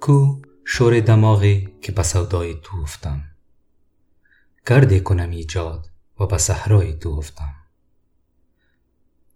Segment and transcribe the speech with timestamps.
[0.00, 3.24] کو شور دماغی که به سودای تو افتم
[4.66, 5.90] گرده کنم ایجاد
[6.20, 7.54] و به صحرای تو افتم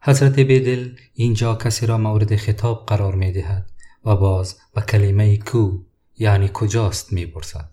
[0.01, 3.71] حضرت بیدل اینجا کسی را مورد خطاب قرار می دهد
[4.05, 5.79] و باز به کلمه کو
[6.19, 7.71] یعنی کجاست می پرسد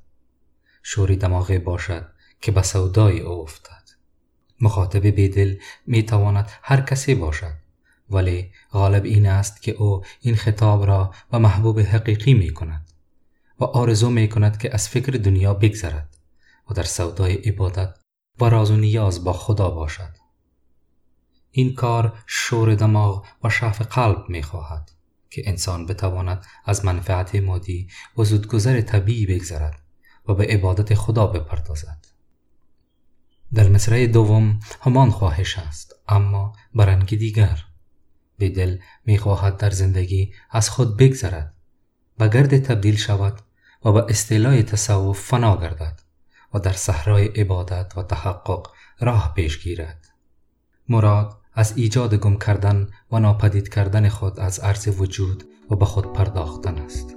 [0.84, 2.08] شوری دماغی باشد
[2.42, 3.90] که به سودای او افتد
[4.62, 5.56] مخاطب بیدل
[5.88, 7.69] می تواند هر کسی باشد
[8.10, 12.92] ولی غالب این است که او این خطاب را به محبوب حقیقی می کند
[13.60, 16.18] و آرزو می کند که از فکر دنیا بگذرد
[16.70, 17.98] و در سودای عبادت
[18.42, 20.18] و راز و نیاز با خدا باشد.
[21.52, 24.92] این کار شور دماغ و شعف قلب می خواهد
[25.30, 27.88] که انسان بتواند از منفعت مادی
[28.18, 29.80] و زودگذر طبیعی بگذرد
[30.28, 32.06] و به عبادت خدا بپردازد.
[33.54, 37.69] در مصرع دوم همان خواهش است اما برنگ دیگر.
[38.40, 41.54] به دل می خواهد در زندگی از خود بگذرد
[42.20, 43.42] و گرد تبدیل شود
[43.86, 46.02] و به اصطلاح تصوف فنا گردد
[46.54, 48.68] و در صحرای عبادت و تحقق
[49.00, 50.06] راه پیش گیرد.
[50.90, 56.14] مراد از ایجاد گم کردن و ناپدید کردن خود از عرض وجود و به خود
[56.14, 57.16] پرداختن است.